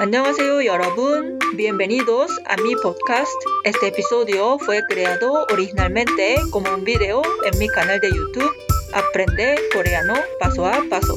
[0.00, 1.38] 안녕하세요 여러분.
[1.56, 3.32] Bienvenidos a mi podcast.
[3.64, 8.50] Este episodio fue creado originalmente como un video en mi canal de YouTube
[8.92, 11.16] Aprende Coreano Paso a Paso.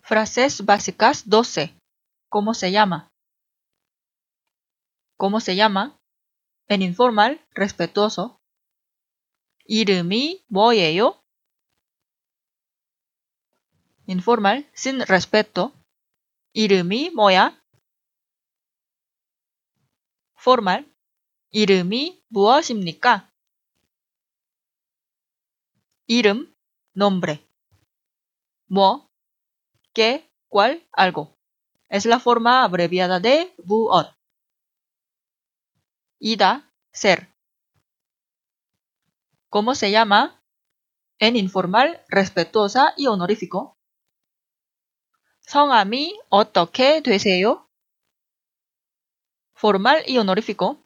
[0.00, 1.74] Frases básicas 12.
[2.28, 3.10] ¿Cómo se llama?
[5.16, 5.98] ¿Cómo se llama?
[6.68, 8.38] En informal, respetuoso.
[9.66, 11.14] 이름이 뭐예요?
[14.06, 15.72] informal, sin respeto.
[16.52, 17.56] 이름이 뭐야?
[20.42, 20.84] formal,
[21.50, 23.30] 이름이 무엇입니까?
[26.08, 26.52] 이름,
[26.96, 27.46] nombre.
[28.66, 29.08] 뭐,
[29.94, 31.38] qué, cuál, algo.
[31.88, 34.08] Es la forma abreviada de 무엇.
[36.18, 37.28] Ida, ser.
[39.48, 40.42] ¿Cómo se llama?
[41.18, 43.75] En informal, respetuosa y honorífico.
[45.46, 47.66] 성함이 어떻게 되세요?
[49.56, 50.82] formal y honorífico.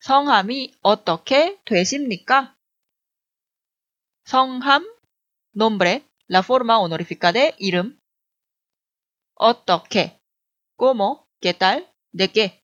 [0.00, 2.54] 성함이 어떻게 되십니까?
[4.24, 4.84] 성함,
[5.56, 7.98] nombre, la forma honorífica de 이름.
[9.34, 10.20] 어떻게,
[10.76, 12.62] cómo, qué tal, de qué.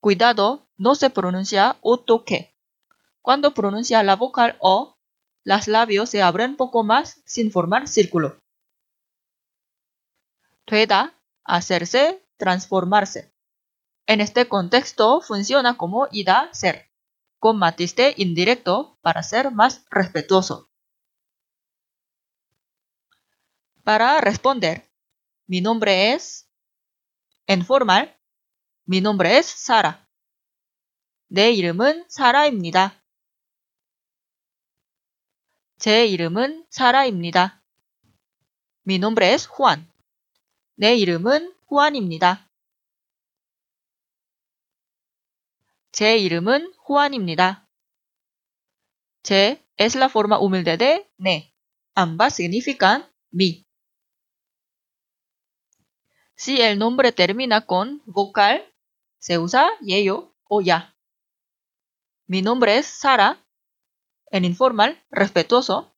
[0.00, 2.54] Cuidado, no se pronuncia 어떻게.
[3.22, 4.98] Cuando pronuncia la vocal O,
[5.44, 8.40] las labios se abren poco más sin formar círculo.
[10.72, 13.32] 되다, hacerse, transformarse.
[14.06, 16.90] En este contexto funciona como ida, ser,
[17.38, 20.70] con matiz de indirecto para ser más respetuoso.
[23.84, 24.90] Para responder,
[25.46, 26.48] mi nombre es,
[27.46, 28.18] en formal,
[28.84, 30.08] mi nombre es Sara.
[31.30, 33.02] 내 이름은 사라입니다.
[35.78, 37.62] 제 이름은 사라입니다.
[38.86, 39.91] Mi nombre es Juan.
[40.75, 42.49] 내 이름은 후안입니다.
[45.91, 47.67] 제 이름은 후안입니다.
[49.21, 51.53] 제 es la forma humilde de ne.
[51.95, 53.67] Ambas significan mi.
[56.35, 58.65] Si el nombre termina con vocal,
[59.19, 60.95] se usa yeyo o ya.
[62.25, 63.45] Mi nombre es Sara.
[64.31, 65.93] En informal, respetuoso.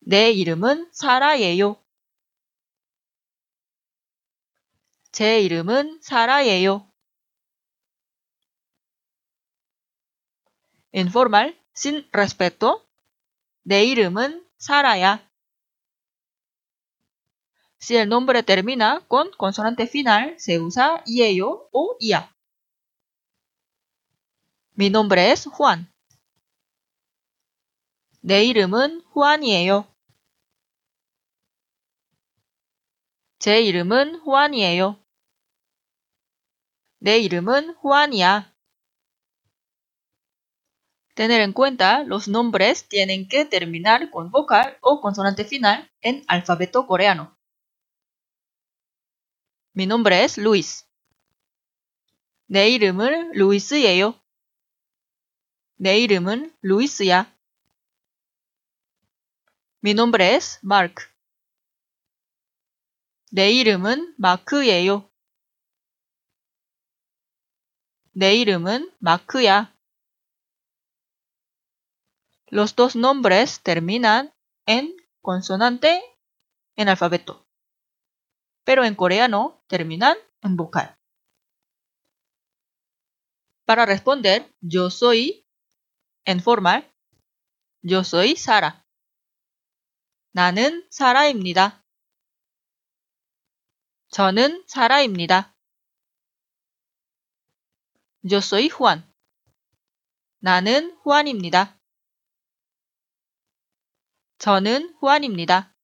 [0.00, 1.76] 내 이름은 사라예요.
[5.18, 6.88] 제 이름은 사라예요.
[10.94, 12.86] Informal, sin respeto.
[13.64, 15.28] 내 이름은 사라야.
[17.80, 22.32] Si el nombre termina con consonante final, se usa iello o ia.
[24.76, 25.92] Mi nombre es Juan.
[28.20, 29.84] 내 이름은 후안이에요.
[33.40, 35.07] 제 이름은 후안이에요.
[36.99, 38.53] 내 이름은 후안이야.
[41.15, 46.87] Tener en cuenta, los nombres tienen que terminar con vocal o consonante final en alfabeto
[46.87, 47.37] coreano.
[49.73, 50.87] Mi nombre es Luis.
[52.47, 54.19] 내 이름은 루이스예요.
[55.75, 57.31] 내 이름은 루이스야.
[59.83, 61.05] Mi nombre es Mark.
[63.31, 65.09] 내 이름은 마크예요.
[68.17, 69.73] 내 이름은 마크야.
[72.51, 74.31] Los dos nombres terminan
[74.67, 76.03] en consonante
[76.75, 77.47] en alfabeto,
[78.63, 80.95] pero en coreano terminan en vocal.
[83.65, 85.47] Para responder, yo soy,
[86.25, 86.91] en formal,
[87.81, 88.83] yo soy Sara.
[90.35, 91.83] 나는 사라입니다.
[94.09, 95.55] 저는 사라입니다.
[98.22, 99.04] Yo soy Juan.
[100.40, 101.78] 나는 후안입니다.
[104.38, 105.74] 저는 후안입니다.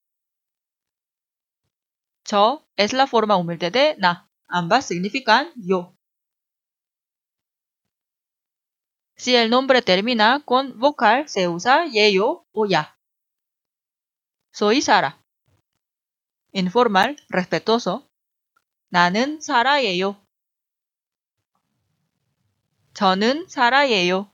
[2.25, 4.28] 저 es la forma humilde de na.
[4.48, 5.96] Ambas significan yo.
[9.16, 12.98] Si el nombre termina con vocal, se usa yeyo o ya.
[14.52, 15.22] Soy Sara.
[16.52, 18.08] Informal, respetuoso.
[18.88, 20.24] 나는 사라예요.
[22.94, 24.31] 저는 사라예요.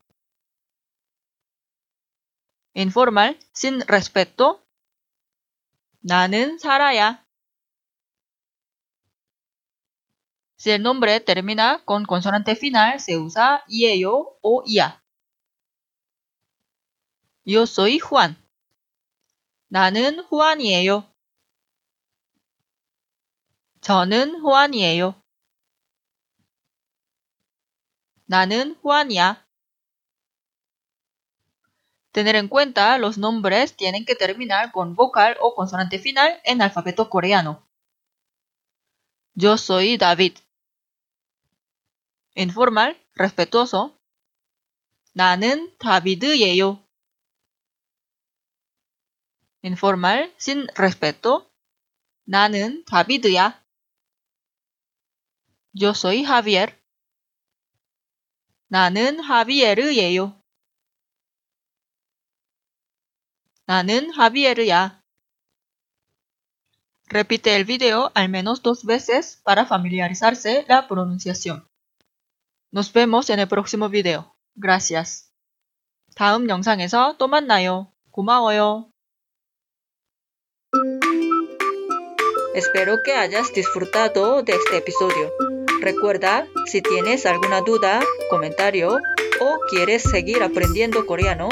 [2.76, 4.60] Informal, sin respeto.
[6.00, 7.24] 나는 사라야.
[10.56, 15.02] Si el nombre termina con consonante final, se usa iello o ia.
[17.46, 18.36] Yo soy Juan.
[19.68, 21.04] 나는 후안이에요.
[23.80, 25.19] 저는 호안이에요.
[28.29, 29.45] 나는 호안이야.
[32.11, 37.09] Tener en cuenta los nombres tienen que terminar con vocal o consonante final en alfabeto
[37.09, 37.67] coreano.
[39.33, 40.37] Yo soy David.
[42.35, 43.97] Informal, respetuoso.
[45.13, 46.79] 나는 다비드예요.
[49.63, 51.49] Informal, sin respeto.
[52.25, 53.61] 나는 다비드야.
[55.73, 56.78] Yo soy Javier.
[58.69, 60.41] 나는 하비에르예요.
[63.65, 65.01] 나는 하비에르야.
[67.07, 71.67] Repite el video al menos dos veces para familiarizarse la pronunciación.
[72.71, 74.35] Nos vemos en el próximo video.
[74.55, 75.31] Gracias.
[76.15, 77.91] 다음 영상에서 또 만나요.
[78.11, 78.89] 고마워요.
[82.55, 85.48] Espero que hayas disfrutado de este episodio.
[85.80, 88.98] Recuerda, si tienes alguna duda, comentario
[89.40, 91.48] o quieres seguir aprendiendo coreano,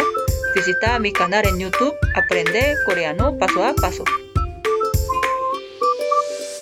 [0.55, 4.05] visita mi canal en YouTube Aprende Coreano Paso a Paso.